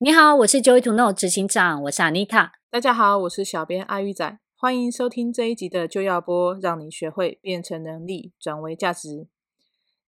[0.00, 2.52] 你好，我是 Joy to Know 执行长，我是 Anita。
[2.70, 9.26] 大家好，我是小编阿玉仔，欢迎收听这一集的就要播，让你学会变成能力，转为价值。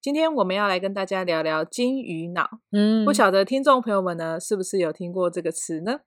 [0.00, 2.60] 今天我们要来跟大家聊聊金鱼脑。
[2.70, 6.02] 嗯，不晓得听众朋友们呢，是不是有听过这个词呢？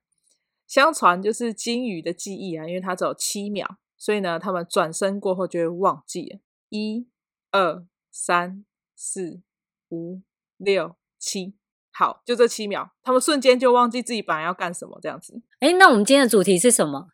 [0.66, 6.38] 相传就是金鱼的记忆啊，因为它只有七秒，所以呢，他们转身过后就会忘记了。
[6.70, 7.06] 一、
[7.50, 8.64] 二、三、
[8.96, 9.42] 四、
[9.90, 10.22] 五、
[10.56, 11.54] 六、七。
[11.96, 15.40] 好，就这七秒，他们瞬间就忘记自己本来要干什么，这样子。
[15.60, 17.06] 哎，那我们今天的主题是什么？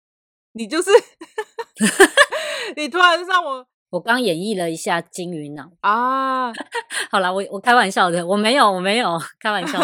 [0.52, 0.90] 你就是，
[2.76, 6.52] 你突然让我， 我刚演绎了一下金鱼脑啊。
[7.10, 9.80] 好啦，我我开玩笑的，我没有，我没有开玩笑。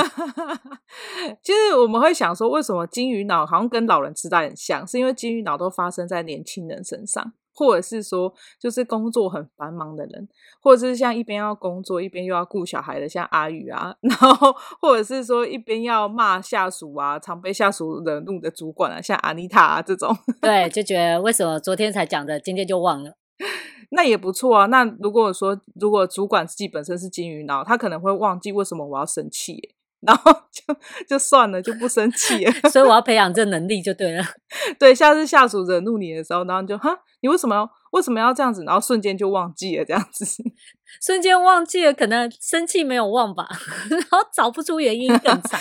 [1.42, 4.86] 其实我们会想说，为什么金鱼脑好像跟老人痴呆很像？
[4.86, 7.32] 是因为金鱼脑都发生在年轻人身上。
[7.54, 10.28] 或者是说，就是工作很繁忙的人，
[10.60, 23.16] 或者是像一边要工作一边又要顾小孩的，像阿宇啊， 然后或者是说一边要骂下属啊，常被下属惹怒的主管啊，像阿妮塔啊这种， 对，就觉得为什么昨天才讲的，今天就忘了，
[23.90, 24.66] 那也不错啊。
[24.66, 29.74] 那如果说，如果主管自己本身是金鱼脑，他可能会忘记为什么我要生气耶。
[30.06, 30.74] 然后 就
[31.08, 32.52] 就算了，就不生气了。
[32.70, 34.24] 所以我要培养这能力就对了。
[34.78, 38.64] 对，下次下属惹怒你的时候，然后就哈，你为什么要为什么要这样子？
[38.64, 40.24] 然后瞬间就忘记了这样子，
[41.00, 43.48] 瞬间忘记了，可能生气没有忘吧，
[43.90, 45.60] 然后找不出原因更惨，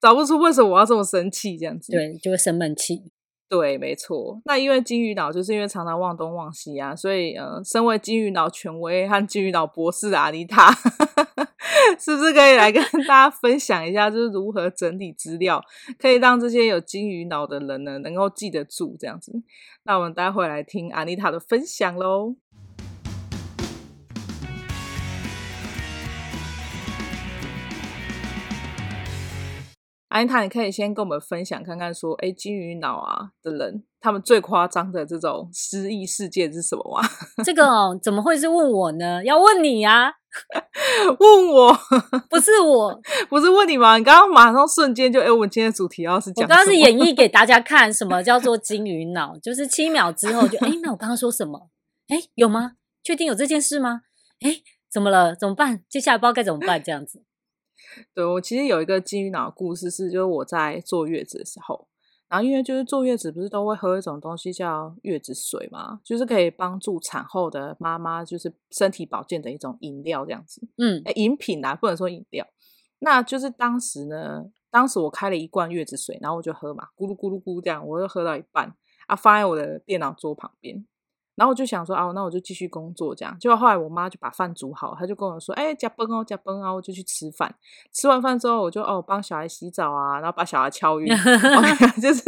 [0.00, 3.10] 找不出为什么我要这么生气这样子，对，就会生闷气。
[3.50, 4.38] 对，没错。
[4.44, 10.70] 那因为金鱼脑就是因为常常忘东忘西啊，所以呃，身为金鱼脑权威和金鱼脑博士的阿妮塔，
[11.98, 15.62] 是不是可以来跟大家分享一下，就是如何整理资料，
[15.98, 19.32] 可以让这些有金鱼脑的人呢，能够记得住这样子？
[19.84, 22.36] 那我们待会来听阿妮塔的分享喽。
[30.08, 37.02] 安妮塔，你可以先跟我们分享看看，说，哎，金鱼脑啊的人，他们最夸张的这种失忆事件是什么哇？
[37.44, 37.64] 这个，
[38.02, 39.22] 怎么会是问我呢？
[39.24, 40.12] 要问你呀、啊？
[41.18, 41.72] 问我？
[42.30, 43.96] 不是我，不是问你吗？
[43.98, 49.36] 你刚刚马上瞬间就，哎，我们今天的主题要是讲，我刚刚是演绎给大家看，什么叫做金鱼脑？
[49.42, 51.70] 就是七秒之后就， 哎，那我刚刚说什么？
[52.08, 52.72] 哎，有吗？
[53.02, 54.02] 确定有这件事吗？
[54.40, 55.34] 哎，怎么了？
[55.34, 55.82] 怎么办？
[55.88, 57.24] 接下来不知道该怎么办，这样子。
[58.14, 61.87] 对，我其实有一个金鱼脑的故事，是就是我在坐月子的时候，
[62.28, 72.46] 然后因为就是坐月子不是都会喝一种东西叫月子水嘛，就是可以帮助产后的妈妈就是身体保健的一种饮料这样子，嗯，诶饮品啊，不能说饮料。
[72.98, 78.74] 那就是当时呢，当时我开了一罐月子水，然后我就喝嘛，咕噜咕噜咕这样，我就喝到一半
[79.06, 80.84] 啊，放在我的电脑桌旁边。
[81.38, 83.38] 然后我就想说啊，那我就继续工作这样。
[83.38, 87.54] 结果后来我妈就把饭煮好，她就跟我说：“哎，加崩哦，加崩啊！”我就去吃饭。
[87.92, 91.06] 吃完饭之后，我就哦帮小孩洗澡啊，然后把小孩敲晕
[92.02, 92.22] 就是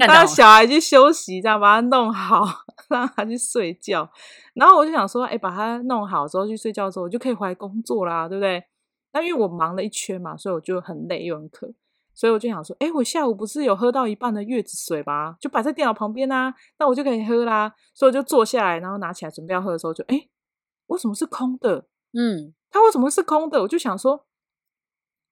[0.00, 2.42] 让小孩去休息，这样把他弄好，
[2.88, 4.10] 让他去睡觉。
[4.54, 8.64] 然后我就想说，哎，把他弄好之后去睡觉之后，我就可以回来工作啦，对不对？
[9.12, 11.70] 那因为我忙了一圈嘛，所以我就很累又很渴。
[12.18, 15.36] 所以我就想说，哎，我下午不是有喝到一半的月子水吗？
[15.40, 17.72] 就摆在电脑旁边啊，那我就可以喝啦。
[17.94, 20.28] 所以我就坐下来，然后拿起来准备要喝的时候就，就哎，
[20.88, 21.86] 为什么是空的？
[22.12, 23.62] 嗯，它为什么是空的？
[23.62, 24.27] 我就想说。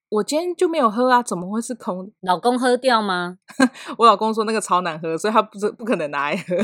[0.09, 2.13] 我今天就没有喝啊，怎么会是空？
[2.21, 3.39] 老公喝掉吗？
[3.99, 6.57] 我老公说那个超难喝，所以他不是不可能拿来喝。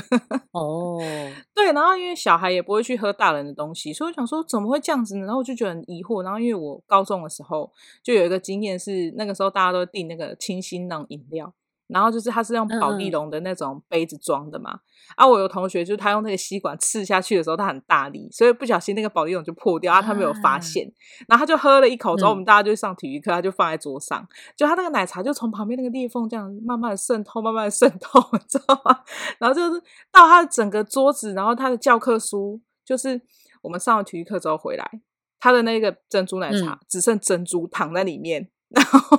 [0.52, 1.00] 哦，
[1.52, 5.26] 对，然后因为小孩也不会去喝大人的东西，所以我想说怎么会这样子呢？
[5.26, 6.22] 然后我就觉得很疑惑。
[6.22, 7.70] 然后因为我高中的时候
[8.02, 11.52] 就有一个经验是，那个时候大家都订那个清新那种饮料。
[11.92, 14.80] 然后就是它是用宝丽龙的那种杯子装的嘛，嗯、
[15.16, 20.94] 啊，我有同学就是他用那个吸管刺下去的时候，他很大力，所以不小心那个宝丽龙就破掉啊，他没有发现，嗯、
[21.28, 29.00] 然后他就喝了一口之后，我们大家就上体育课，他就放在桌上，嗯、就他那个奶茶就从旁边那个裂缝这样慢慢的渗透，慢慢的渗透， 你知道吗？
[29.38, 29.80] 然后就是
[30.10, 33.20] 到他的整个桌子，然后他的教科书，就是
[33.62, 34.90] 我们上了体育课之后回来，
[35.38, 39.18] 他的那个珍珠奶茶只剩珍珠躺在里面，然后。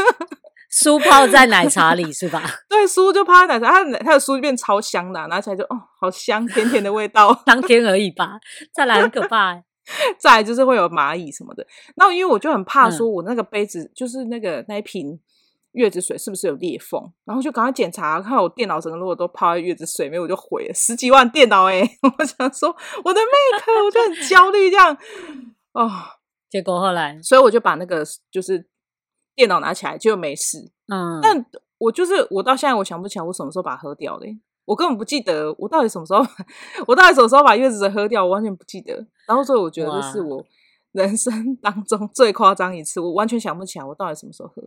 [0.78, 2.43] 书泡在奶茶里是吧？
[2.69, 7.32] 对，书就泡在奶茶，它的它的书就变超香的，拿起来就哦，好香，甜甜的味道。
[7.46, 8.38] 当天而已吧，
[8.75, 9.55] 再来很可怕。
[10.20, 11.67] 再来就是会有蚂蚁什么的。
[11.96, 15.19] 那因为我就很怕，说我那个杯子、嗯、就是那个那一瓶
[15.73, 17.00] 月子水是不是有裂缝？
[17.25, 21.99] 然后就赶快检查，看我电脑整个如果都泡在月子水里面，我就毁了十几万电脑哎、欸！
[22.19, 22.69] 我想说
[23.02, 24.94] 我的 Mac，我就很焦虑这样
[25.73, 25.90] 哦。
[26.50, 28.67] 结果后来，所以我就把那个就是
[29.37, 30.73] 电脑拿起来就没事。
[30.88, 31.47] 嗯，但
[31.79, 34.27] 我就是我到现在我想不起来我什么时候把它喝掉的，
[34.65, 36.25] 我根本不记得我到底什么时候，
[36.88, 39.06] 我到底什么时候把月子水喝掉，我完全不记得。
[39.29, 40.44] 然后所以我觉得这是我
[40.93, 44.62] 人生当中 最夸张一次，我完全想不起来我到底什么时候喝。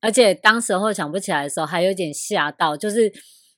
[0.00, 3.12] 而且当时候想不起来的时候，还有点吓到，就是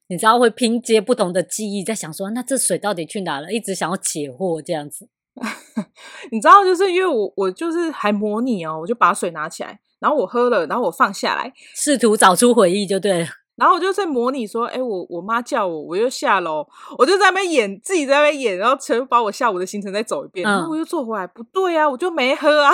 [0.08, 3.50] 你知道会拼接不同的记忆，在想说那这水到底去哪了？
[3.52, 5.08] 一直想要解惑这样子。
[6.30, 13.26] 你知道，就是因为我我就是还模拟哦，我就把水拿起来，然后我喝了，然后我放下来，试图找出回忆就对了。
[13.56, 16.66] 然后我就在模拟说，哎，我我妈叫我，我又下楼，
[16.98, 22.72] 我就在那边演，自己在那边演，然后全部把我下午的行程再走一遍，然后我又坐回来，不对啊，我就没喝啊，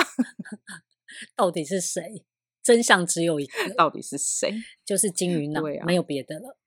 [1.37, 2.25] 到底是谁？
[2.63, 4.53] 真相只有一个，到底是谁？
[4.85, 6.57] 就是金鱼脑，啊、没有别的了。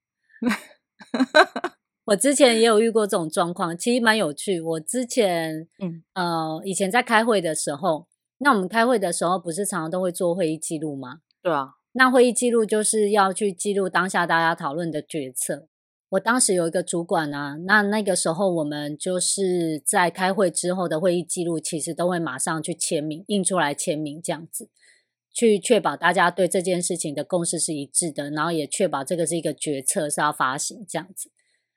[2.06, 4.60] 我之前也有遇过这种状况，其实蛮有趣。
[4.60, 8.06] 我之前，嗯呃，以前在开会的时候，
[8.38, 11.20] 那我们开会的时候不是常常都会做会议记录吗？
[11.42, 15.68] 对啊，那会议记录就是要去记录当下大家讨论的决策。
[16.10, 24.68] 我当时有一个主管啊，那那个时候我们就是在开会之后的会议记录，其实都会马上去签名，印出来签名这样子。
[25.32, 31.30] 去确保大家对这件事情的共识是一致的，然后也确保这个是一个决策是要发行这样子。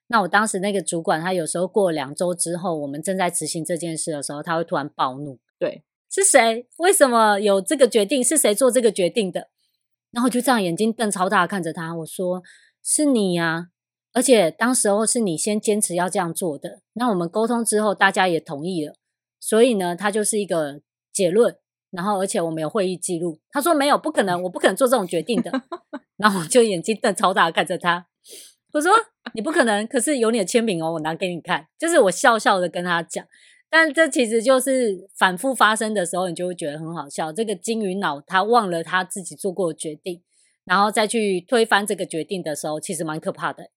[0.08, 5.40] 那我当时那个主管，他有时候过两周之后，我们正在执行这件事的时候，他会突然暴怒。
[5.60, 6.68] 对，是谁？
[6.78, 8.24] 为什么有这个决定？
[8.24, 9.50] 是谁做这个决定的？
[10.12, 12.42] 然后就这样眼睛瞪超大看着他，我说
[12.82, 13.68] ：“是你呀！
[14.14, 16.80] 而且当时候是你先坚持要这样做的。
[16.94, 18.96] 那我们沟通之后，大家也同意了，
[19.40, 20.82] 所以呢，他就是一个
[21.12, 21.58] 结论。”
[21.90, 23.40] 然后，而且我们有会议记录。
[23.50, 25.50] 他说没有，不可能，我不可能做这种决定的。
[26.18, 28.08] 然后我就眼睛瞪超大看着他，
[28.78, 28.92] 我说
[29.34, 31.66] 你不可能，可是有你的签名哦，我拿给你看。
[31.80, 33.26] 就是我笑笑的跟他讲，
[33.72, 37.34] 但这其实就是反复发生的时候，你就会觉得很好笑。
[37.34, 40.22] 这个金鱼脑他忘了他自己做过的决定，
[40.64, 43.72] 然后再去推翻这个决定的时候，其实蛮可怕的。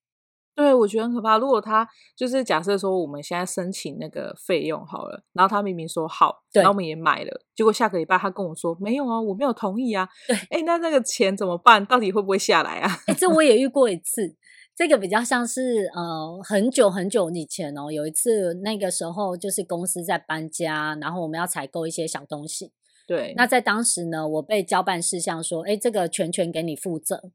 [0.54, 1.38] 对，我觉得很可怕。
[1.38, 10.06] 如果他就是假设说我们现在申请那个费用好了，然后他明明说好，然后我们也买了，结果下个礼拜他跟我说没有啊，我没有同意啊。
[10.28, 11.86] 对，哎，那那个钱怎么办？
[11.86, 12.90] 到底会不会下来啊？
[13.06, 14.36] 哎，这我也遇过一次，
[14.80, 22.72] 这个比较像是呃很久很久以前哦，有一次那个时候就是公司在搬家，然后我们要采购一些小东西。
[23.06, 27.30] 对，那在当时呢，我被交办事项说，哎，这个全权给你负责。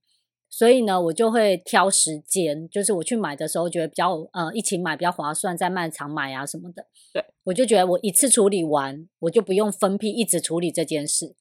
[0.50, 6.88] 所以呢，我就会挑时间，就是我去买的时候，觉得比较呃一起买比较划算，在卖场买啊什么的。
[7.14, 11.36] 对，我就觉得我一次处理完，我就不用分批一直处理这件事。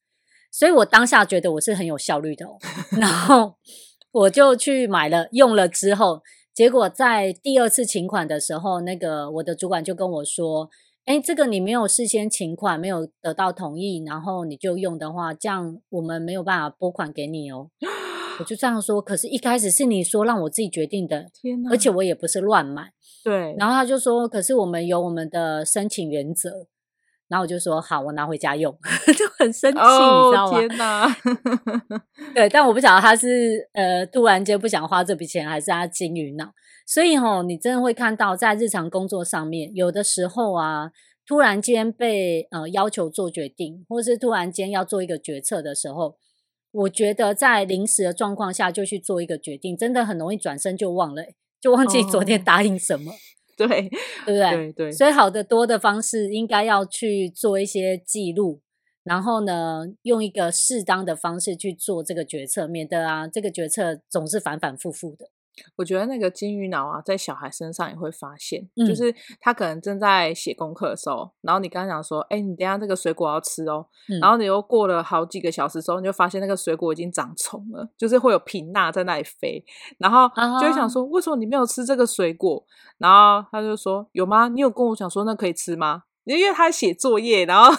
[0.52, 2.58] 所以我当下觉得我是很有效率的哦。
[3.00, 3.54] 然后
[4.14, 6.22] 我就去买了，用了之后，
[6.54, 10.70] 结果在第二次请款的时候，那个我的主管就跟我说
[11.04, 17.70] ：“哎，这个你没有事先请款，没有得到同意，然后你就用的话，这样我们没有办法拨款给你哦。”
[18.38, 22.92] 我就这样说，可是一开始是你说让我自己决定的，天哪，而且我也不是乱买，
[23.24, 23.54] 对。
[23.58, 26.66] 然后他就说，可是我们有我们的申请原则，
[27.28, 28.72] 然后我就说好，我拿回家用，
[29.16, 30.58] 就很生气，哦、你知道吗？
[30.60, 31.16] 天哪，
[32.34, 36.52] 对，但我不晓得他是呃突然间不想花这笔钱，还是他金鱼脑。
[36.86, 40.90] 所以吼、哦，你真的会看到在日常工作上面，有的时候啊，
[41.26, 46.16] 突然间被呃要求做决定，或是突然间要做一个决策的时候。
[46.76, 51.22] 我觉得在临时的状况下就去做一个决定，真的很容易转身就忘了，
[51.60, 53.14] 就忘记昨天答应什么，哦、
[53.56, 53.88] 对对
[54.24, 54.50] 不对？
[54.50, 54.92] 对对。
[54.92, 58.60] 所以好的多的方式应该要去做一些记录，
[59.02, 65.26] 然后呢，用一个适当的方式去做这个决策，免得啊这个决策总是反反复复的。
[65.76, 79.64] 我觉得那个金鱼脑啊，在小孩身上也会发现，嗯、就是他可能正在写功课的时候，然后你刚刚讲说，哎，你等下这个水果要吃哦，嗯、然后你又过了好几个小时之后，你就发现那个水果已经长虫了，就是会有苹蝇在那里飞，
[79.98, 80.28] 然后
[80.60, 82.64] 就会想说，为什么你没有吃这个水果？
[82.98, 84.48] 然后他就说，有吗？
[84.48, 86.04] 你有跟我讲说那可以吃吗？
[86.24, 87.70] 因为他写作业，然后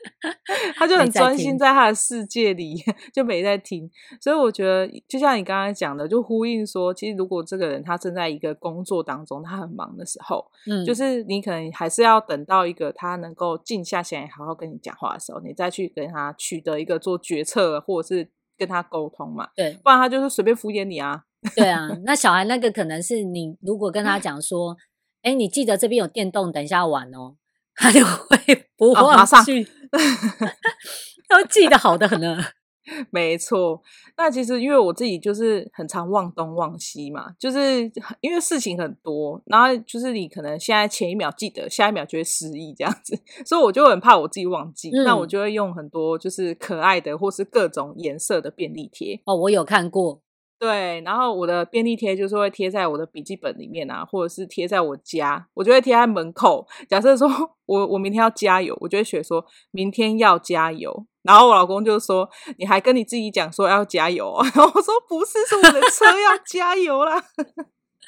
[0.76, 2.76] 他就很专心在他的世界里，
[3.12, 3.90] 就没在听。
[4.20, 19.48] 所以我觉得，就像你刚刚讲的，就呼应说，其实如果这个人他正在一个工作当中，他很忙的时候，嗯，就是你可能还是要等到一个他能够静下心来好好跟你讲话的时候，你再去跟他取得一个做决策，或者是跟他沟通嘛。
[19.54, 21.24] 对，不然他就是随便敷衍你啊。
[21.56, 24.76] 对啊， 那小孩那个可能是你如果跟他讲说，
[25.22, 27.36] 哎，你记得这边有电动，等一下玩哦。
[27.76, 29.66] 他就会 不忘记，
[31.28, 32.38] 他记得好的很呢。
[33.10, 33.80] 没错，
[34.16, 37.82] 那其实因为我自己就是很常忘东忘西嘛，就是
[38.20, 49.20] 因为事情很多，然后就是你可能现在前一秒记得，下一秒就会失忆这样子，所以我就很怕我自己忘记，嗯、那我就会用很多就是可爱的或是各种颜色的便利贴。
[49.24, 50.22] 哦，我有看过。
[50.60, 56.68] 对，然后我的便利贴就是会贴在我的笔记本里面啊，或者是贴在我家，我就会贴在门口。
[56.86, 57.26] 假设说
[57.64, 61.06] 我我明天要加油，我就会写说明天要加油。
[61.22, 67.22] 然后我老公就说：“你还跟你自己讲说要加油啊？”然后我说：“不是，是我的车要加油啦。”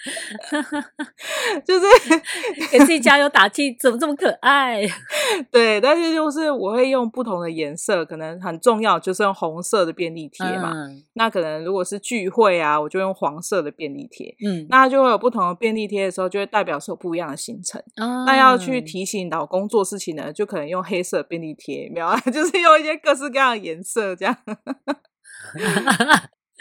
[1.65, 1.87] 就是
[2.71, 4.83] 给自己加油打气，怎么这么可爱？
[5.51, 10.73] 对，但是就是我会用不同的颜色，可能很重要就是用红色的便利贴嘛。
[10.75, 14.35] 嗯、那可能如果是聚会啊，我就用黄色的便利贴。
[14.45, 17.83] 嗯，那就会有不同的便利贴的时候，就会代表是有不一样的行程。
[17.97, 22.19] 嗯、那要去提醒老公做事情呢，就可能用黑色便利贴，没有啊？
[22.33, 24.37] 就是用一些各式各样的颜色这样。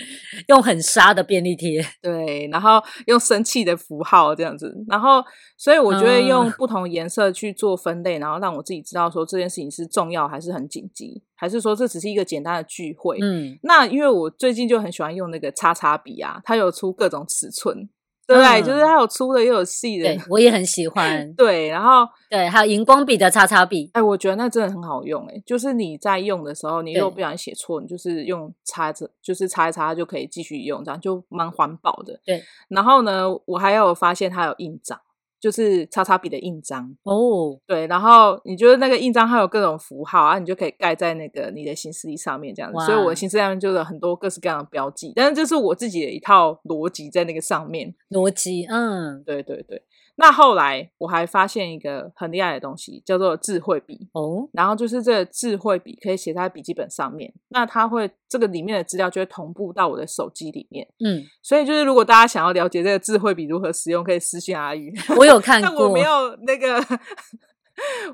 [0.49, 5.23] 用很沙的便利贴，对，然后用生气的符号这样子，然后
[5.57, 13.17] 所以我觉得用不同颜色去做分类，嗯、然后让我自己知道说这件事情是重要还是很紧急，还是说这只是一个简单的聚会。
[13.21, 17.89] 嗯，那因为我最近就很喜欢用那个叉叉笔啊，它有出各种尺寸。
[18.33, 20.05] 对，嗯、就是它有粗的，又有细的。
[20.05, 21.31] 对，我也很喜欢。
[21.35, 23.89] 对，然后对，还有荧光笔的叉叉笔。
[23.93, 25.25] 哎，我觉得那真的很好用。
[25.27, 32.19] 哎，就是你在用的时候，你如果不小心写错，你就是用擦着，就是擦一擦，就可以继续用，这样就蛮环保的。
[32.25, 32.43] 对。
[32.69, 34.99] 然后呢，我还有发现它有印章。
[35.41, 42.85] 就是叉叉笔的印章哦，对，然后你觉得那个印章它有各种符号啊，你就可以盖在那个你的行事历上面这样子。
[42.85, 47.93] 所以我的行事历上面就有很多各式各样的标记，但是这是我自己的一套逻辑在那个上面。
[48.11, 49.81] 逻辑，嗯，对对对。
[50.21, 54.47] 那后来我还发现一个很厉害的东西，叫做智慧笔哦。
[54.53, 60.87] 然后就是这个智慧笔可以写在笔记本上面，那它会这个里面的资料就会同步到我的手机里面。
[61.03, 64.93] 嗯，所以就是如果大家想要了解这个智慧笔如何使用，可以私信阿宇。
[65.17, 66.79] 我有看过， 但我没有那个。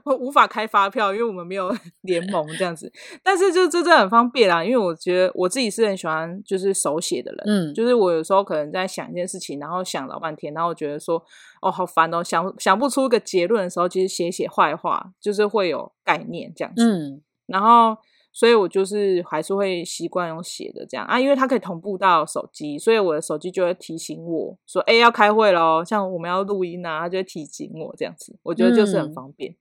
[0.03, 2.91] 我无法开发票，因为我们没有 联盟这样子。
[3.23, 7.43] 但是就这真的很方便啦，因为我觉得我自己是很喜欢就是手写的人。
[7.45, 11.23] 嗯，就是我有时候可能在想一件事情，然后想老半天，然后我觉得说
[11.61, 16.83] 哦好烦哦，想想不出一个结论的时候，其实写写坏话就是会有概念这样子。
[16.83, 17.97] 嗯，然后。
[18.37, 29.53] 所以我就是还是会习惯用写的这样啊，因为它可以同步到手机，所以我的手机就会提醒我说：“哎，要开会喽，像我们要录音啊，它就会提醒我这样子。”我觉得就是很方便。
[29.53, 29.57] 嗯，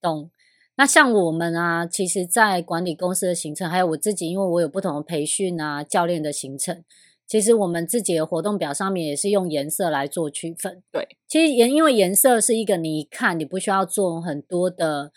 [0.00, 0.30] 懂。
[0.76, 6.82] 那像我们啊，其实，在管理公司的行程，还有我自己，因为我有不同的培训啊、教练的行程，
[7.26, 10.82] 其实我们自己的活动表上面也是用颜色来做区分。
[10.90, 15.12] 对，其实颜因为颜色是一个你一看你不需要做很多的。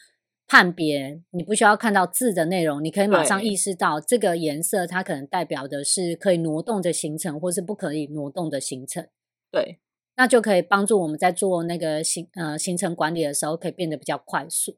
[0.48, 9.06] 判别，你不需要看到字的内容，你可以马上意识到这个颜色它可能代表的是可以挪动的行程，或是不可以挪动的行程。
[9.51, 9.80] 对，
[10.16, 14.77] 那就可以帮助我们在做那个行呃行程管理的时候，可以变得比较快速。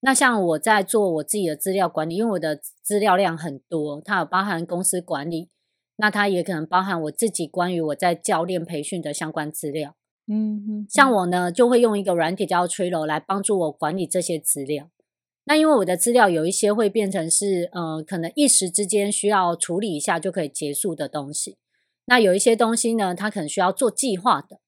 [0.00, 5.50] 那像我在做我自己的资料管理，因为我的资料量很多，它有包含公司管理，
[5.96, 9.94] 那它也可能包含我自己关于我在教练培训的相关资料。
[10.28, 14.90] 嗯哼，像我呢，就会用一个软体叫 Trello 来帮助我管理这些资料。
[15.44, 21.56] 那因为我的资料有一些会变成是，呃，可能一时之间需要处理一下就可以结束的东西。
[22.06, 24.58] 那有一些东西呢，它可能需要做计划的。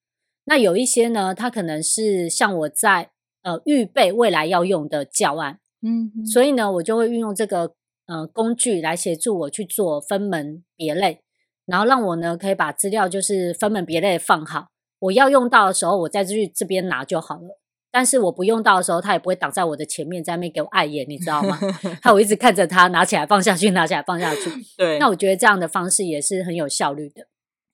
[0.45, 3.11] 那有一些呢，它可能是像我在
[3.43, 5.59] 呃预备未来要用的教案。
[5.83, 7.75] 嗯哼，所以呢，我就会运用这个
[8.07, 11.23] 呃工具来协助我去做分门别类，
[11.67, 14.69] 然后让我呢可以把资料就是分门别类放好。
[15.01, 17.61] 我要用到的时候，我再去这边拿就好了。
[17.91, 21.59] 但是我不用到的时候，它也不会挡在我的前面，在那边给我碍眼，你知道吗？
[22.03, 24.51] 还我 一直看着它拿起来放下去，拿起来放下去。
[24.77, 27.29] 对，那我觉得这样的方式也是很有效率的。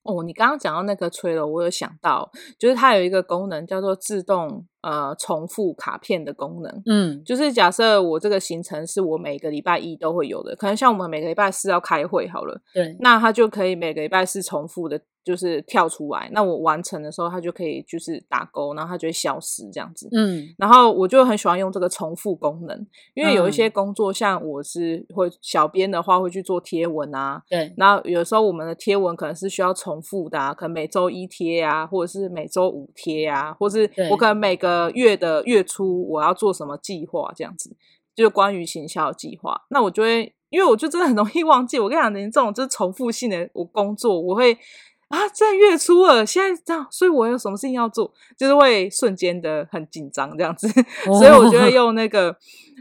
[0.04, 6.82] 哦，你刚刚讲到那个 Trello，我有想到，就是它有一个功能叫做自动呃重复卡片的功能。
[6.86, 15.00] 嗯，就是假设我这个行程是我每个礼拜一都会有的，可能像我们每个礼拜四要开会好了，对，那它就可以每个礼拜四重复的。
[15.24, 20.06] 就是跳出来，那我完成的时候，它就可以就是打勾，然后它就会消失这样子。
[20.12, 37.74] 嗯，然后我就很喜欢用这个重复功能，因为有一些工作，像我是会小编的话会去做贴文啊，对，然后有时候我们的贴文可能是需要重复的啊，可能每周一贴啊，或者是每周五贴啊，或是我可能每个月的月初我要做什么计划这样子，
[38.14, 41.78] 就是关于行销计划，那我就会，因为我就真的很容易忘记。
[41.78, 44.58] 我跟你讲，你这种就是重复性的我工作，我会。
[45.08, 50.66] 啊，在月初了，现在这样，所以我有什么事情要做，就是会瞬间的很紧张这样子，
[51.06, 52.36] 哦、所以我就会 用那个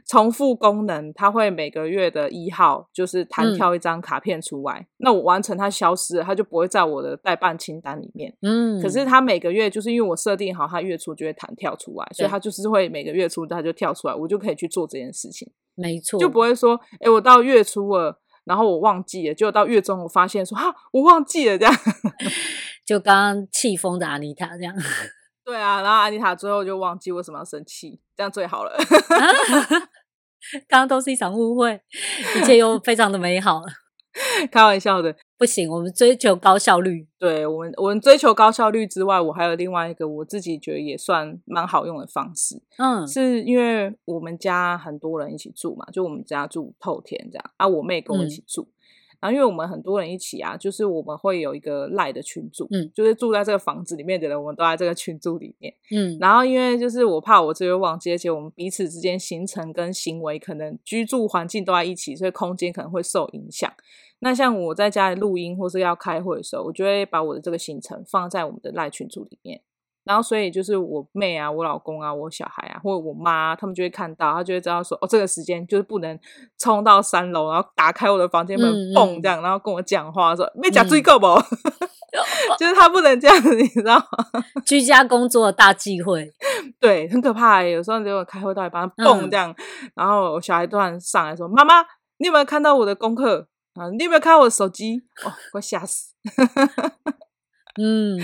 [0.07, 8.35] 重复功能，它会每个月的一号就是弹跳一张卡片出来，嗯、那我完成它消失了，它就不会在我的待办清单里面。
[8.41, 15.51] 嗯，可是它每个月就是因为我设定好，它月初就会弹跳出来，所以它就是会每个月初它就跳出来，我就可以去做这件事情。
[15.75, 18.19] 没错，就不会说，哎，我到月初了。
[18.45, 21.73] 然后我忘记了，结果到月中我发现说哈，我忘记了这样，
[22.85, 24.75] 就刚刚气疯的阿妮塔这样。
[25.45, 28.77] 对啊，然后阿妮塔最后就忘记为什么要生气，这样最好了。
[30.67, 31.81] 刚刚都是一场误会，
[32.37, 33.61] 一切又非常的美好。
[34.51, 37.05] 开玩笑的，不行，我们追求高效率。
[37.19, 42.61] 对我们，我们追求高效率之外，我还有另外一个我自己觉得也算蛮好用的方式。
[42.77, 48.61] 嗯，是因为我们家很多人一起住嘛，就我们家住透天这样啊，我妹跟我一起住。
[48.61, 48.71] 嗯
[49.23, 56.17] 然后，因为我们很多人一起啊，就是我们会有一个赖的群组，嗯，就是住在这个房子里面的人，我们都在这个群组里面，嗯。
[56.19, 63.71] 然后，因为就是我怕我这边忘记，而且我们彼此之间行程跟行为可能居住环境都在一起，所以空间可能会受影响。
[64.23, 69.61] 那像我在家里录音或是要开会的时候，我就会把我的这个行程放在我们的赖群组里面。
[70.05, 76.19] 然后，所以就是我妹啊、我老公啊、我小孩啊，或者我妈啊，他们就会看到，他就会知道说，哦，这个时间就是不能
[76.57, 81.27] 冲到三楼，然后打开我的房间门，蹦这样，然后跟我讲话说，没讲注意够不？
[82.59, 84.43] 就是他不能这样子，你知道吗？
[84.65, 86.31] 居家工作的大忌讳，
[86.81, 87.63] 对，很可怕。
[87.63, 91.75] 有时候如果开会到一半，蹦这样，嗯、然后我小孩突然上来说：“妈妈，
[92.17, 93.89] 你有没有看到我的功课啊？
[93.97, 95.03] 你有没有看我的手机？
[95.25, 96.13] 哦，快吓死！”
[97.81, 98.19] 嗯，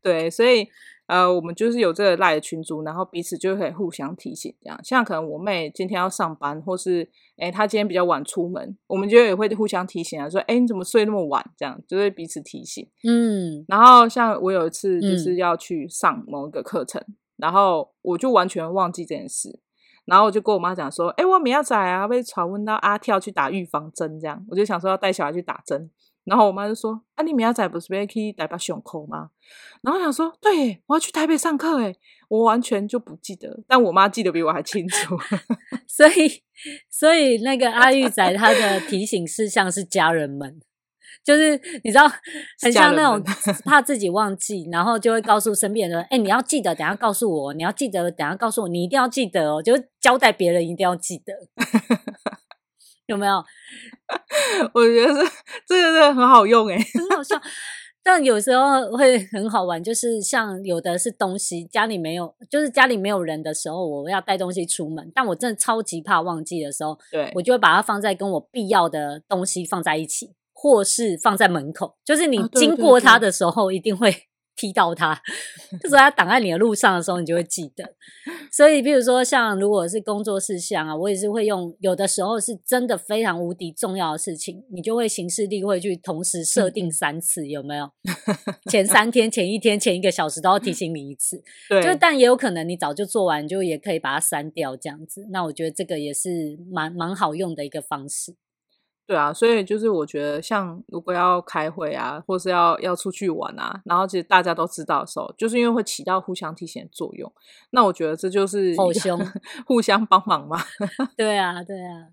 [0.00, 0.68] 对，所以。
[1.06, 4.80] 呃，我们就是有这个赖的群组，然后彼此就可以互相提醒，这样。
[4.82, 7.06] 像可能我妹今天要上班，或是
[7.36, 11.44] 诶她今天比较晚出门，我们就也会互相提醒啊，说诶你怎么睡那么晚？
[11.54, 12.88] 这样就会彼此提醒。
[13.06, 19.60] 嗯，然后像我有一次就是要去上某一个课程，嗯、然后我就完全忘记这件事，
[20.04, 25.90] 然后我就跟我妈讲说，诶我明仔啊，被传闻到阿跳去打预防针，这样，我就想说要带小孩去打针。
[26.24, 29.30] 然后我妈就说：“啊，你明仔不是要去台北胸口吗？”
[29.82, 31.96] 然后我想说：“对，我要去台北上课。”诶
[32.28, 35.18] 我完全就不记得，但我妈记得比我还清楚。
[35.88, 36.42] 所以，
[36.88, 40.60] 所以那个阿玉仔他的提醒事项是家人们，
[41.24, 42.08] 就是你知道，
[42.62, 43.22] 很像那种
[43.64, 47.54] 怕自己忘记，然后就会告诉身边人：“哎，你要记得，等下告诉我。
[47.54, 48.68] 你要记得，等下告诉我。
[48.68, 51.32] 你一定要记得哦，就交代别人一定要记得。
[53.06, 53.44] ”有没有？
[54.74, 55.30] 我觉得这
[55.66, 57.40] 这个真的很好用诶，很好笑。
[58.04, 74.14] 但有时候会很好玩，就是像有的是东西家里没有，就是家里没有人的时候，我要带东西出门，但我真的超级怕忘记的时候，对，我就会把它放在跟我必要的东西放在一起，或是放在门口，就是你经过它的时候一定会。
[74.54, 75.18] 踢到它，
[75.82, 77.82] 就是它挡在你的路上的时候，你就会记得。
[78.52, 81.74] 所以，比如说像如果是工作事项啊，我也是会用。
[81.80, 87.90] 有的时候是真的非常无敌重要的事情，你就会行事历会去同时设定三次，有没有？
[88.70, 91.42] 前三天、前一天、前一个小时都要提醒你一次。
[91.70, 95.26] 对，就但也有可能你早就做完，就也可以把它删掉这样子。
[95.30, 98.36] 那我觉得这个也是蛮蛮好用的一个方式。
[99.12, 107.30] 对啊，所以就是我觉得，像如果要开会啊，或是要要出去玩啊，然后其实大家都知道的时候，就是因为会起到互相提醒的作用。
[107.72, 109.20] 那我觉得这就是互相
[109.66, 110.58] 互相帮忙嘛。
[111.14, 112.08] 对啊，对啊。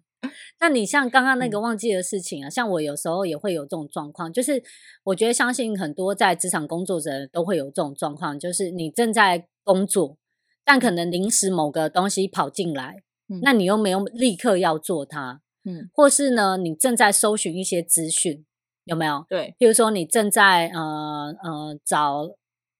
[0.59, 4.61] 那你像刚刚那个忘记的事情啊，嗯、像我有时候也会有这种状况，就是
[5.05, 10.17] 我觉得相信很多在职场工作者都会有这种状况，就是你正在工作，
[10.65, 15.39] 但可能临时某个东西跑进来，嗯、那你又没有立刻要做它。
[15.69, 18.45] 嗯，或是呢，你正在搜寻一些资讯，
[18.85, 19.25] 有没有？
[19.29, 22.31] 对，比如说你正在呃呃找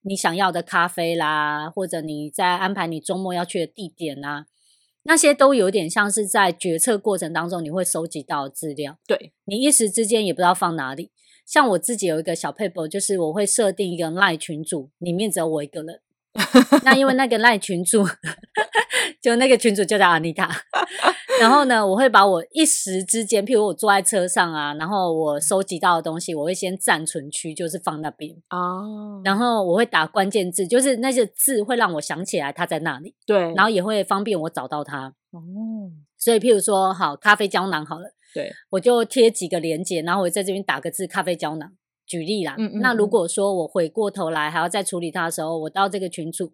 [0.02, 4.48] 你想要的咖啡啦，或者你在安排你周末要去的地点啦，
[5.04, 8.98] 那些都有点像是在决策过程当中你会收集到的资料。
[9.06, 11.12] 对，你一时之间也不知道放哪里。
[11.46, 16.00] 像我自己有一个小 paper，，就是我会设定一个 LINE 群组，里面只有我一个人。
[16.86, 18.06] 那因为那个 LINE 群主，
[19.22, 20.50] 就那个群主就叫阿妮塔。
[21.42, 29.22] 然后呢，我会把我一时之间，譬如我坐在车上啊，然后我收集到的东西，我会先暂存区，就是放那边哦。
[29.24, 33.16] 然后我会打关键字，就是那些字会让我想起来它在那里。
[33.26, 35.14] 对，然后也会方便我找到它。
[35.32, 35.40] 哦，
[36.18, 41.72] 所以譬如说，好，咖啡胶囊好了，对，我就贴几个连接，然后我在这边打个字，咖啡胶囊。
[42.10, 46.54] 举例啦，嗯嗯嗯，那如果说我回过头来还要再处理它的时候，我到这个群组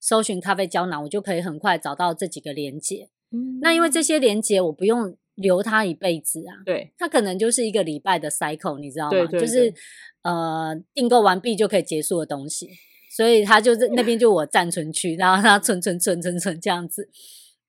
[0.00, 3.10] 搜寻咖啡胶囊，我就可以很快找到这几个连接。
[3.30, 9.10] 嗯，那因为这些连接我不用留它一辈子啊，对，它可能就是一个礼拜的 cycle，你知道吗？
[9.10, 9.74] 对对对，就是
[10.22, 12.70] 呃订购完毕就可以结束的东西，
[13.14, 17.08] 所以它就是那边就我暂存区，然后它存存存存存这样子，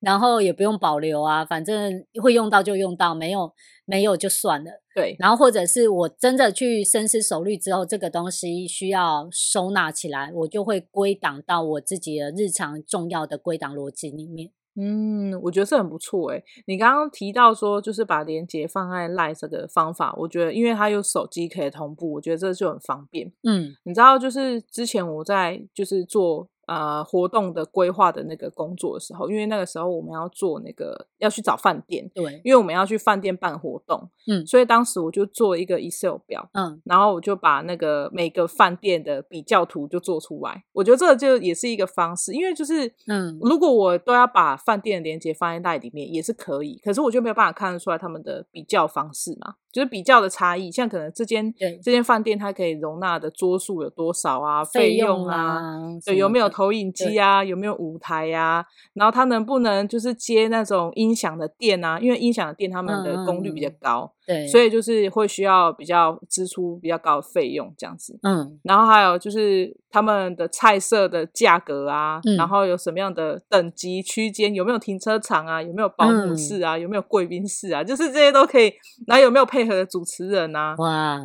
[0.00, 3.52] 然后也不用保留啊，反正会用到就用到，没有。
[3.88, 5.14] 没有就算了，对。
[5.18, 14.50] 然后或者是我真的去深思熟虑之后，这个东西需要收纳起来，我就会归档到我自己的日常重要的归档逻辑里面。
[14.78, 16.42] 嗯，我觉得这很不错诶。
[16.66, 23.30] 你刚刚提到说，就是把连接放在 LINE 这个方法，我觉得因为它有手机可以同步，我觉得这就很方便。
[23.44, 26.48] 嗯，你知道，就是之前我在就是做。
[26.66, 40.64] 呃，活动的规划的那个工作的时候，因为那个时候我们要做那个要去找饭店，对，因为我们要去饭店办活动，嗯，所以当时我就做一个 Excel 表，嗯，然后我就把那个每个饭店的比较图就做出来。
[40.72, 49.54] 我觉得这个就也是一个方式，因为就是，嗯，如果我都要把饭店的连接放在 LINE 里面也是可以，可是我就没有办法看得出来他们的比较方式嘛。
[49.72, 51.52] 就是比较的差异，像可能这间
[51.82, 54.64] 这间饭店它可以容纳的桌数有多少啊？
[54.64, 55.60] 费用啊？
[56.02, 57.44] 对，有没有投影机啊？
[57.44, 58.64] 有没有舞台呀？
[58.94, 62.00] 然后他能不能就是接那种音响的电啊？
[62.00, 64.10] 因为音响的电他们的功率比较高。
[64.26, 68.18] 对，所以就是会需要比较支出比较高的费用这样子。
[68.22, 78.72] 嗯，然后还有就是他们的菜色的价格啊，嗯、然后有什么样的等级区间，有没有停车场啊，有没有保姆室啊，嗯、有没有贵宾室啊，就是这些都可以。
[79.06, 80.74] 然后有没有配合的主持人啊？
[80.78, 81.20] 哇，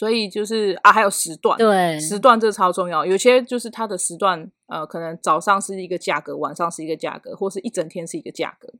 [0.00, 3.04] 所以就是啊，还有时段，对，时段这超重要。
[3.04, 8.72] 有些就是它的时段，呃，可能早上是一个价格，晚上是一个价格，或是一整天是一个价格。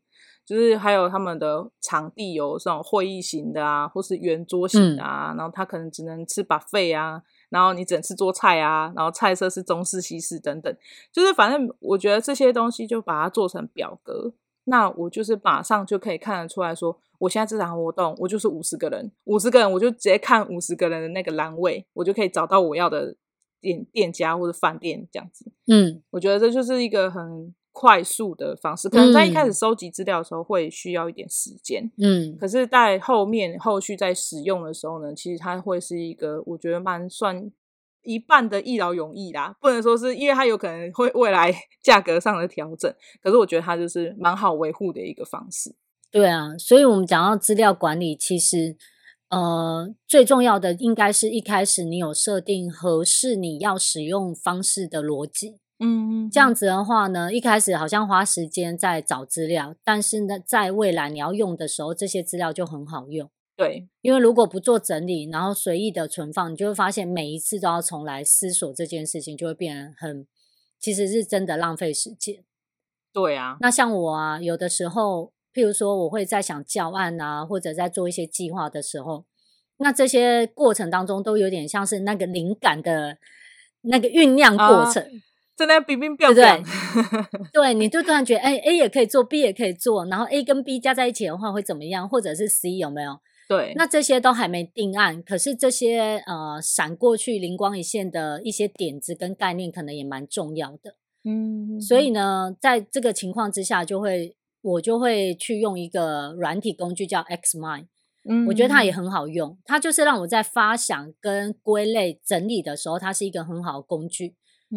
[0.46, 10.74] 就是还有他们的场地有这种会议型的啊，或是圆桌型的啊，嗯、然后他可能只能吃 buffet 啊，然后你只能吃桌菜啊，然后菜色是中式、西式等等，
[11.12, 14.32] 就是反正我觉得这些东西就把它做成表格，
[14.64, 23.16] 那我就是马上就可以看得出来说，我现在这场活动我就是五十个人，五十个人我就直接看五十个人的那个栏位，我就可以找到我要的
[23.60, 25.50] 店店家或者饭店这样子。
[25.66, 27.54] 嗯，我觉得这就是一个很。
[27.72, 37.48] 快速的方式，可能在一开始收集资料的时候会需要一点时间，嗯，可是，在后面后续在使用的时候呢，其实它会是一个我觉得蛮算
[38.02, 45.74] 一半的一劳永逸啦，不能说是因为它有可能会未来 价格上的调整，可是我觉得它就是蛮好维护的一个方式。
[46.10, 48.76] 对啊，所以我们讲到资料管理，其实
[49.28, 55.60] 呃最重要的应该是一开始你有设定合适你要使用方式的逻辑。
[55.82, 63.30] 嗯，这样子的话呢，一开始好像花时间在找资料，但是呢，在未来你要用的时候，这些资料就很好用。
[63.60, 70.26] 对，因为如果不做整理，然后随意的存放，你就会发现每一次都要重来思索这件事情，就会变得很，
[70.78, 72.42] 其实是真的浪费时间。
[73.12, 79.26] 对啊，那像我啊，有的时候，譬如说我会在想教案啊，或者在做一些计划的时候，
[79.76, 83.18] 那这些过程当中都有点像是那个灵感的
[83.82, 85.02] 那个酝酿过程。
[85.02, 85.08] 啊
[85.60, 86.64] 在那冰冰变变，
[87.52, 92.08] 对，你就突然觉得，哎，A 也可以做，B 也可以做，然后 A 跟 B 加在一起的话会怎么样？
[92.08, 93.20] 或者是 C 有没有？
[93.50, 100.94] 对，那这些都还没定案，可是这些呃闪过去灵光一现的一些点子跟概念，可能也蛮重要的。
[101.24, 107.88] 嗯，所以呢，在这个情况之下，就会我就会去用一个软体工具叫 Xmind，
[108.28, 114.36] 嗯，我觉得它也很好用，它就是让我在发想跟归类整理的时候，它是一个很好的工具。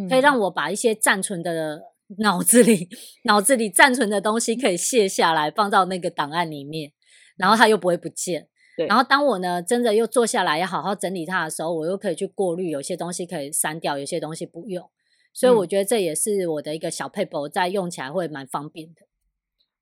[0.09, 1.79] 可以让我把一些暂存的
[2.17, 2.89] 脑子里、
[3.25, 6.91] 脑子里暂存的东西可以卸下来，放到那个档案里面，
[7.37, 8.47] 然后它又不会不见。
[8.75, 8.87] 对。
[8.87, 14.89] 然后当我呢真的又坐下来要好好整理它的时候，我又可以去过滤，有些东西可以删掉，有些东西不用。
[15.33, 19.01] 所以我觉得这也是我的一个小撇步，在用起来会蛮方便的。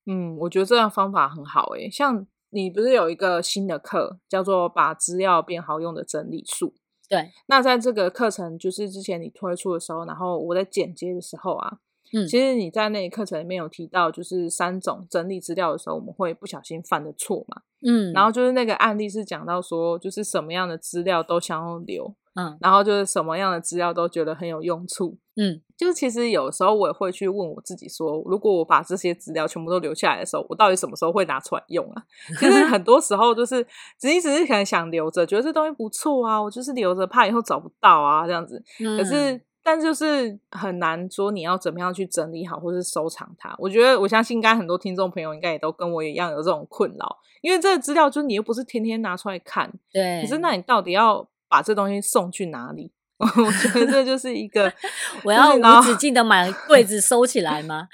[0.06, 1.90] 嗯，我觉得这样方法很好诶。
[1.90, 6.74] 像你不是有一个新的课叫做“把资料变好用的整理术”。
[7.08, 11.80] 对，那在这个课程就是之前你推出的时候，然后我在剪接的时候啊，
[12.14, 22.16] 嗯，其实你在那个课程里面有提到，就是三种整理资料的时候我们会不小心犯的错嘛，嗯，然后就是那个案例是讲到说，就是什么样的资料都想要留。
[22.34, 32.02] 嗯，然后就是什么样的资料都觉得很有用处，嗯，就是其实有时候我也会去问我自己说，如果我把这些资料全部都留下来的时候，我到底什么时候会拿出来用啊？
[32.40, 33.62] 其实很多时候就是
[34.00, 38.64] 只一只是可能想留着，觉得这东西不错啊，我就是留着，怕以后找不到啊这样子。
[38.78, 43.56] 可是，嗯、但就是很难说你要怎么样去整理好或是收藏它。
[43.58, 51.28] 我觉得我相信应该很多听众朋友应该也都跟我一样有这种困扰，因为这个资料就是你又不是天天拿出来看，对，可是那你到底要？
[51.52, 52.90] 把这东西送去哪里？
[53.20, 54.72] 我觉得这就是一个，
[55.26, 57.90] 我要无止境的买柜子收起来吗？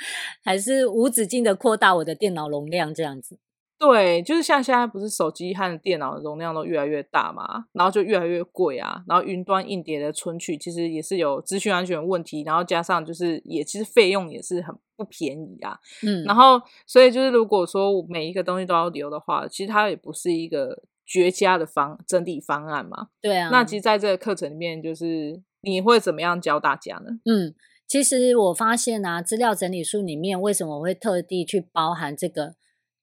[0.46, 3.40] 还是无止境的扩大我的电脑容量这样子？
[3.80, 15.78] 对，就是像现在不是手机和电脑的容量都越来越大嘛，然后就越来越贵啊，然后云端硬碟的存取其实也是有资讯安全问题，然后加上就是也其实费用也是很不便宜啊。
[16.04, 20.84] 嗯，然后所以就是如果说每一个东西都要留的话，其实它也不是一个。
[21.10, 23.08] 绝佳的方整理方案嘛？
[23.22, 23.48] 对啊。
[23.50, 27.12] 那其实在这个课程里面，就是你会怎么样教大家呢？
[27.24, 27.56] 嗯，
[27.88, 32.56] 其实我发现啊，资料整理术里面为什么我会特地去包含这个，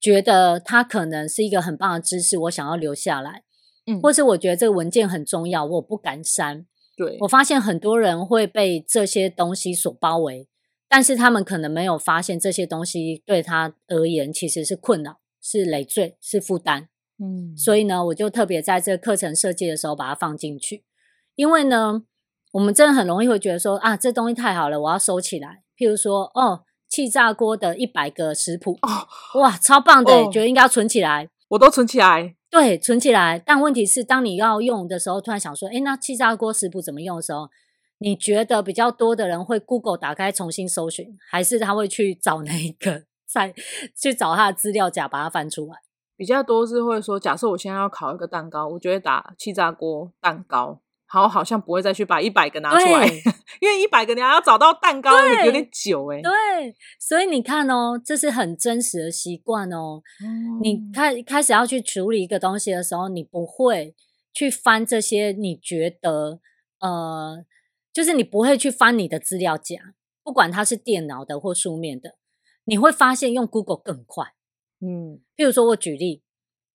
[0.04, 3.42] 觉得它可能是一个很棒的知识，我想要留下来，
[3.86, 6.66] 嗯，或是我觉得这个文件很重要，我不敢删。
[6.94, 10.46] 对，我发现很多人会被这些东西所包围，
[10.90, 16.90] 但是他们可能没有发现这些东西对他而言其实是困扰、是累赘、是负担。
[17.18, 20.84] 嗯，所以呢，我就特别在这个课程设计的时候把它放进去，
[21.34, 22.02] 因为呢，
[22.52, 25.62] 我们真的很容易会觉得说啊，这东西太好了，我要收起来。
[25.78, 33.36] 譬如说，哦，气炸锅的一百个食谱，哦，哇，超棒的，哦，觉得应该要存起来，我都存起来，对，存起来。
[33.44, 37.50] 但问题是，当你要用的时候，突然想说，哎，那气炸锅食谱怎么用的时候，
[37.98, 43.52] 你觉得比较多的人会 Google 打开重新搜寻，还是他会去找那一个，再
[44.00, 45.74] 去找他的资料夹，把它翻出来？
[46.16, 50.78] 比较多是会说，假设我现在要烤一个蛋糕，我就会打气炸锅蛋糕，
[51.14, 53.06] 然后好像不会再去把一百个拿出来，
[53.60, 55.12] 因为一百个你还要找到蛋糕，
[55.44, 56.20] 有点久哎。
[56.20, 60.02] 对，所以你看哦，这是很真实的习惯哦。
[60.20, 63.94] 嗯、你开开始要去处理一个东西的时候，你不会
[64.32, 66.40] 去翻这些，你觉得
[66.80, 67.44] 呃，
[67.92, 72.16] 就是你不会去翻你的资料夹，不管它是电脑的或书面的，
[72.64, 74.32] 你会发现用 Google 更快。
[74.80, 76.24] 嗯，譬如说，我举例，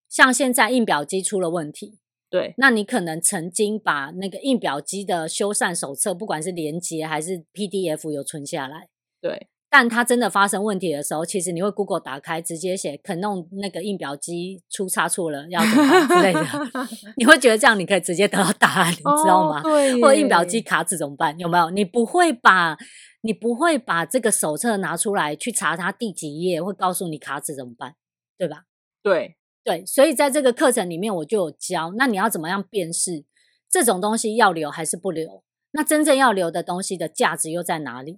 [0.08, 2.00] 像现在印表机出了问题，
[2.30, 8.88] 对，那你可能曾经把那个印表机的修缮手册，不管是连接还是 PDF 有存下来，
[9.22, 16.46] 对，但它真的发生问题的时候，其实你会 Google 打开，直接写 Canon 那个印表机出差错了，要怎么办之类的，
[17.18, 19.62] 你会觉得这样你可以直接得到答案，你知道吗？
[19.62, 21.38] 哦、对，或者印表机卡纸怎么办？
[21.40, 21.70] 有没有？
[21.70, 22.78] 你不会把。
[23.22, 27.96] 你不会把这个手册拿出来去查它第几页，会告诉你卡纸怎么办，
[28.38, 28.64] 对吧？
[29.04, 29.36] 对
[29.70, 33.24] 对，所以在这个课程里面我就有教，那你要怎么样辨识
[33.70, 35.44] 这种东西要留还是不留？
[35.74, 38.18] 那真正要留的东西的价值又在哪里？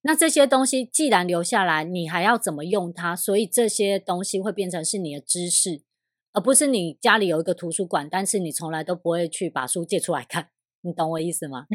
[0.00, 3.14] 那这些东西既然留下来，你还要怎么用它？
[3.14, 5.82] 所以这些东西会变成是你的知识，
[6.32, 10.48] 而不是你家里有一个图书馆，但是你从来都不会去把书借出来看。
[10.80, 11.66] 你懂我意思吗？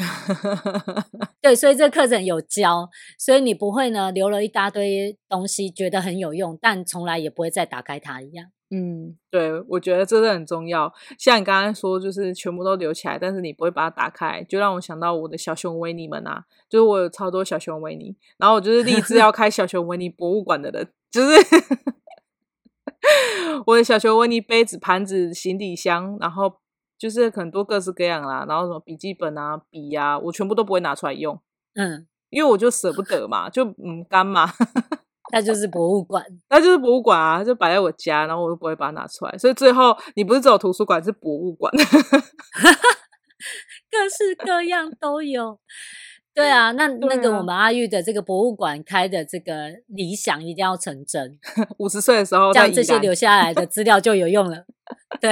[1.42, 8.52] 对，所以这课程有教，所以你不会呢留了一大堆东西，觉得很有用，但从来也不会再打开它一样。
[8.74, 10.92] 嗯，对，我觉得这是很重要。
[11.20, 21.38] 像你刚刚说，就是全部都留起来，但是你不会把它打开，就让我想到我的小熊维尼们啊，就是我有超多小熊维尼，然后我就是立志要开小熊维尼博物馆的人，就是
[23.68, 26.58] 我的小熊维尼杯子、盘子、行李箱，然后。
[26.96, 31.38] 就是很多各式各样啦，然后什么笔记本啊、笔呀、啊，我全部都不会拿出来用，
[31.74, 34.50] 嗯，因为我就舍不得嘛，就嗯干嘛，
[35.34, 41.74] 那就是博物馆， 那就是博物馆啊，就摆在我家，然后我就不会把它拿出来，所以最后你不是只有图书馆，是博物馆，
[43.92, 45.60] 各式各样都有。
[46.36, 51.38] 对啊，那、啊、那个我们阿玉的这个博物馆开的这个理想一定要成真。
[51.78, 54.66] 五十岁的时候，这样这些留下来的资料就有用了。
[55.22, 55.32] 对，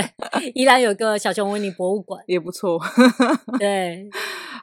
[0.53, 2.79] 依然有个小熊维尼博物馆也不错。
[3.57, 4.07] 对，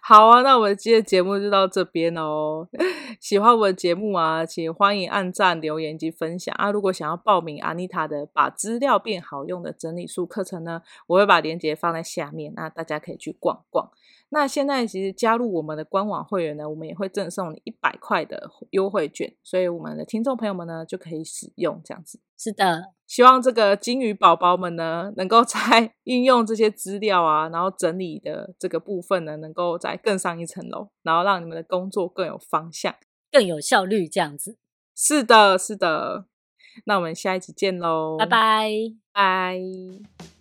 [0.09, 2.67] 好啊，那我们今天节目就到这边哦。
[3.21, 6.71] 喜欢我的节目啊，请欢迎按赞、留言及分享啊。
[6.71, 13.91] 如果想要报名阿妮塔的把资料变好用的整理术课程呢，我会把链接放在下面，那大家可以去逛逛。
[14.31, 22.21] 那现在其实加入我们的官网会员呢，我们也会赠送你一百块的优惠券，所以我们的听众朋友们呢就可以使用这样子。
[22.37, 32.95] 是的，希望这个金鱼宝宝们呢，能够 在运用这些资料啊，然后整理的这个部分呢，能够再更上一层楼，然后让你们的工作更有方向、
[33.33, 34.57] 更有效率这样子。
[34.95, 36.27] 是的，是的。
[36.85, 38.71] 那我们下一集见喽，拜拜，
[39.13, 40.38] 拜。